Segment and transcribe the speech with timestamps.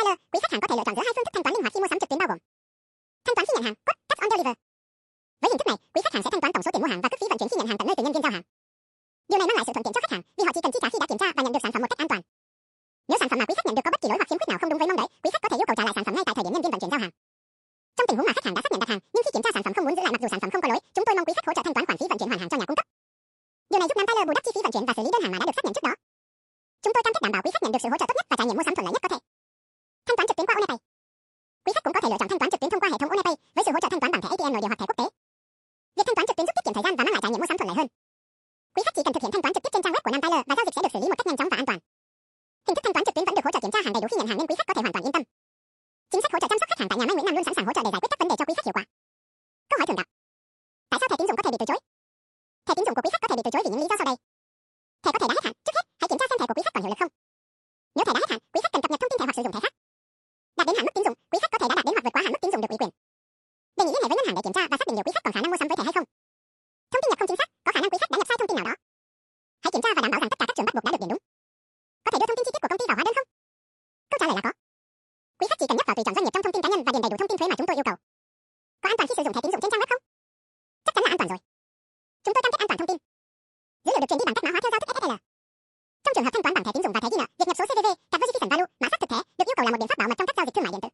[0.00, 1.62] Tyler, quý khách hàng có thể lựa chọn giữa hai phương thức thanh toán linh
[1.64, 2.38] hoạt khi mua sắm trực tuyến bao gồm
[3.24, 4.56] thanh toán khi nhận hàng, quất, cash on deliver.
[5.40, 7.00] Với hình thức này, quý khách hàng sẽ thanh toán tổng số tiền mua hàng
[7.02, 8.44] và cước phí vận chuyển khi nhận hàng tận nơi từ nhân viên giao hàng.
[9.30, 10.80] Điều này mang lại sự thuận tiện cho khách hàng vì họ chỉ cần chi
[10.82, 12.20] trả khi đã kiểm tra và nhận được sản phẩm một cách an toàn.
[13.08, 14.50] Nếu sản phẩm mà quý khách nhận được có bất kỳ lỗi hoặc khiếm khuyết
[14.50, 16.04] nào không đúng với mong đợi, quý khách có thể yêu cầu trả lại sản
[16.06, 17.12] phẩm ngay tại thời điểm nhân viên vận chuyển giao hàng.
[17.96, 19.50] Trong tình huống mà khách hàng đã xác nhận đặt hàng, nhưng khi kiểm tra
[19.54, 21.14] sản phẩm không muốn giữ lại mặc dù sản phẩm không có lỗi, chúng tôi
[21.16, 22.66] mong quý khách hỗ trợ thanh toán khoản phí vận chuyển hoàn hàng cho nhà
[22.68, 22.86] cung cấp.
[23.70, 25.22] Điều này giúp Nam Tyler bù đắp chi phí vận chuyển và xử lý đơn
[25.24, 25.94] hàng mà đã được xác nhận trước đó.
[26.82, 28.26] Chúng tôi cam kết đảm bảo quý khách nhận được sự hỗ trợ tốt nhất
[28.30, 28.99] và trải nghiệm mua sắm thuận lợi nhất
[32.10, 33.88] lựa chọn thanh toán trực tuyến thông qua hệ thống OnePay với sự hỗ trợ
[33.90, 35.06] thanh toán bằng thẻ ATM nội địa hoặc thẻ quốc tế.
[35.96, 37.40] Việc thanh toán trực tuyến giúp tiết kiệm thời gian và mang lại trải nghiệm
[37.40, 37.88] mua sắm thuận lợi hơn.
[38.74, 40.22] Quý khách chỉ cần thực hiện thanh toán trực tiếp trên trang web của Nam
[40.22, 41.78] Tyler và giao dịch sẽ được xử lý một cách nhanh chóng và an toàn.
[42.66, 44.08] Hình thức thanh toán trực tuyến vẫn được hỗ trợ kiểm tra hàng đầy đủ
[44.10, 45.22] khi nhận hàng nên quý khách có thể hoàn toàn yên tâm.
[46.10, 47.54] Chính sách hỗ trợ chăm sóc khách hàng tại nhà máy Nguyễn Nam luôn sẵn
[47.56, 48.84] sàng hỗ trợ để giải quyết các vấn đề cho quý khách hiệu quả.
[49.70, 50.08] Câu hỏi thường gặp:
[50.90, 51.80] Tại sao thẻ tín dụng có thể bị từ chối?
[52.66, 53.96] Thẻ tín dụng của quý khách có thể bị từ chối vì những lý do
[54.00, 54.16] sau đây.
[55.02, 56.64] Thẻ có thể đã hết hạn, trước hết, hãy kiểm tra xem thẻ của quý
[56.64, 57.12] khách còn hiệu lực không.
[57.96, 59.42] Nếu thẻ đã hết hạn, quý khách cần cập nhật thông tin thẻ hoặc sử
[59.44, 59.72] dụng thẻ khác.
[60.56, 61.49] Đạt đến hạn mức tín dụng, quý khách
[62.60, 62.92] dùng được ủy quyền.
[63.76, 65.12] Đề nghị liên hệ với ngân hàng để kiểm tra và xác định liệu quý
[65.14, 66.06] khách còn khả năng mua sắm với thẻ hay không.
[66.90, 68.48] Thông tin nhập không chính xác, có khả năng quý khách đã nhập sai thông
[68.48, 68.74] tin nào đó.
[69.62, 71.00] Hãy kiểm tra và đảm bảo rằng tất cả các trường bắt buộc đã được
[71.02, 71.22] điền đúng.
[72.04, 73.28] Có thể đưa thông tin chi tiết của công ty vào hóa đơn không?
[74.10, 74.52] Câu trả lời là có.
[75.38, 76.80] Quý khách chỉ cần nhấp vào tùy chọn doanh nghiệp trong thông tin cá nhân
[76.86, 77.96] và điền đầy đủ thông tin thuế mà chúng tôi yêu cầu.
[78.82, 80.02] Có an toàn khi sử dụng thẻ tín dụng trên trang web không?
[80.84, 81.40] Chắc chắn là an toàn rồi.
[82.24, 82.98] Chúng tôi cam kết an toàn thông tin.
[83.84, 85.14] Dữ liệu được truyền đi bằng cách mã hóa theo giao thức SSL.
[86.02, 87.56] Trong trường hợp thanh toán bằng thẻ tín dụng và thẻ ghi nợ, việc nhập
[87.58, 89.88] số CVV, cặp Verification Value, mã xác thực thẻ được yêu cầu là một biện
[89.90, 90.90] pháp bảo mật trong các giao dịch thương mại điện tử.